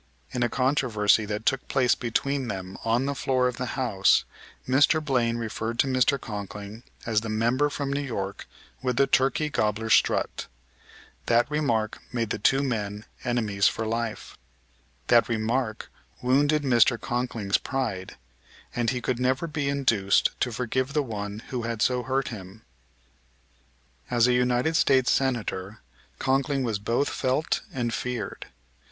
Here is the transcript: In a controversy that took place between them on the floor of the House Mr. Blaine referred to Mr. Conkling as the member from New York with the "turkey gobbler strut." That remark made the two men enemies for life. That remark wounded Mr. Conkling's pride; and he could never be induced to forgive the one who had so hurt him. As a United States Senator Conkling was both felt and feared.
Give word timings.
In 0.31 0.41
a 0.41 0.49
controversy 0.49 1.25
that 1.25 1.45
took 1.45 1.67
place 1.67 1.93
between 1.93 2.47
them 2.47 2.75
on 2.83 3.05
the 3.05 3.13
floor 3.13 3.47
of 3.47 3.57
the 3.57 3.75
House 3.77 4.25
Mr. 4.67 4.99
Blaine 4.99 5.37
referred 5.37 5.77
to 5.77 5.85
Mr. 5.85 6.17
Conkling 6.19 6.81
as 7.05 7.21
the 7.21 7.29
member 7.29 7.69
from 7.69 7.93
New 7.93 8.01
York 8.01 8.47
with 8.81 8.97
the 8.97 9.05
"turkey 9.05 9.47
gobbler 9.51 9.91
strut." 9.91 10.47
That 11.27 11.45
remark 11.51 11.99
made 12.11 12.31
the 12.31 12.39
two 12.39 12.63
men 12.63 13.05
enemies 13.23 13.67
for 13.67 13.85
life. 13.85 14.35
That 15.05 15.29
remark 15.29 15.91
wounded 16.19 16.63
Mr. 16.63 16.97
Conkling's 16.99 17.59
pride; 17.59 18.15
and 18.75 18.89
he 18.89 19.01
could 19.01 19.19
never 19.19 19.45
be 19.45 19.69
induced 19.69 20.31
to 20.39 20.51
forgive 20.51 20.93
the 20.93 21.03
one 21.03 21.43
who 21.49 21.61
had 21.61 21.79
so 21.83 22.01
hurt 22.01 22.29
him. 22.29 22.63
As 24.09 24.25
a 24.25 24.33
United 24.33 24.75
States 24.75 25.11
Senator 25.11 25.77
Conkling 26.17 26.63
was 26.63 26.79
both 26.79 27.07
felt 27.09 27.61
and 27.71 27.93
feared. 27.93 28.47